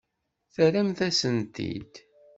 Terramt-asen-t-id. 0.53 1.93